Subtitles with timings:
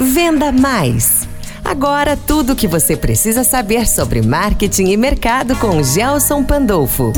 [0.00, 1.28] Venda Mais.
[1.62, 7.12] Agora tudo o que você precisa saber sobre marketing e mercado com Gelson Pandolfo.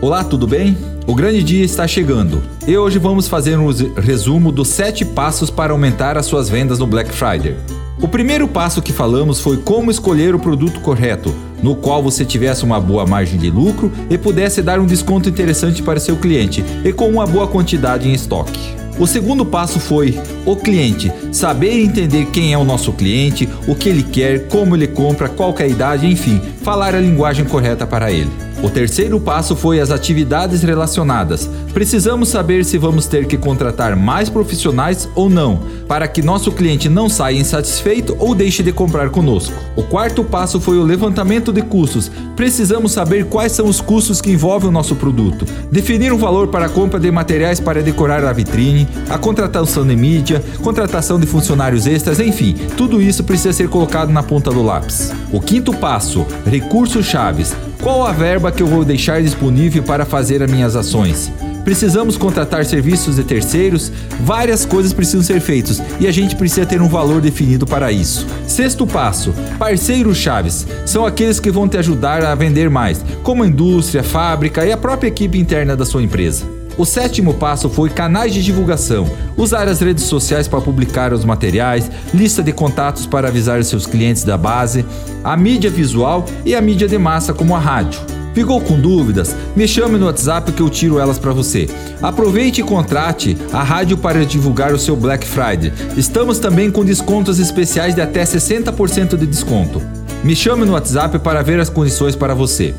[0.00, 0.76] Olá, tudo bem?
[1.06, 5.72] O grande dia está chegando e hoje vamos fazer um resumo dos 7 passos para
[5.72, 7.56] aumentar as suas vendas no Black Friday.
[8.02, 12.64] O primeiro passo que falamos foi como escolher o produto correto, no qual você tivesse
[12.64, 16.92] uma boa margem de lucro e pudesse dar um desconto interessante para seu cliente e
[16.92, 18.85] com uma boa quantidade em estoque.
[18.98, 23.90] O segundo passo foi o cliente, saber entender quem é o nosso cliente, o que
[23.90, 28.10] ele quer, como ele compra, qual é a idade, enfim, falar a linguagem correta para
[28.10, 28.30] ele.
[28.62, 31.48] O terceiro passo foi as atividades relacionadas.
[31.74, 36.88] Precisamos saber se vamos ter que contratar mais profissionais ou não, para que nosso cliente
[36.88, 39.54] não saia insatisfeito ou deixe de comprar conosco.
[39.76, 42.10] O quarto passo foi o levantamento de custos.
[42.34, 46.66] Precisamos saber quais são os custos que envolvem o nosso produto, definir um valor para
[46.66, 51.86] a compra de materiais para decorar a vitrine, a contratação de mídia, contratação de funcionários
[51.86, 55.12] extras, enfim, tudo isso precisa ser colocado na ponta do lápis.
[55.30, 57.54] O quinto passo, recursos chaves.
[57.86, 61.30] Qual a verba que eu vou deixar disponível para fazer as minhas ações?
[61.62, 63.92] Precisamos contratar serviços de terceiros,
[64.22, 68.26] várias coisas precisam ser feitas e a gente precisa ter um valor definido para isso.
[68.44, 74.02] Sexto passo: parceiros chaves são aqueles que vão te ajudar a vender mais, como indústria,
[74.02, 76.55] fábrica e a própria equipe interna da sua empresa.
[76.78, 79.08] O sétimo passo foi canais de divulgação.
[79.36, 84.24] Usar as redes sociais para publicar os materiais, lista de contatos para avisar seus clientes
[84.24, 84.84] da base,
[85.24, 88.00] a mídia visual e a mídia de massa, como a rádio.
[88.34, 89.34] Ficou com dúvidas?
[89.56, 91.66] Me chame no WhatsApp que eu tiro elas para você.
[92.02, 95.72] Aproveite e contrate a rádio para divulgar o seu Black Friday.
[95.96, 99.80] Estamos também com descontos especiais de até 60% de desconto.
[100.22, 102.74] Me chame no WhatsApp para ver as condições para você.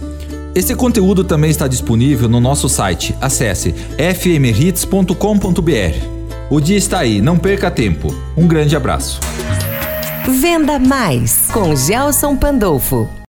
[0.57, 3.15] Esse conteúdo também está disponível no nosso site.
[3.21, 5.13] Acesse fmhits.com.br.
[6.49, 8.11] O dia está aí, não perca tempo.
[8.35, 9.19] Um grande abraço.
[10.27, 13.07] Venda Mais com Gelson Pandolfo.